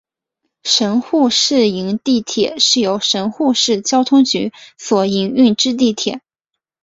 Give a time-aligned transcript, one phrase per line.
[0.63, 6.21] 神户市营地铁是由神户市交通局所营运之地铁。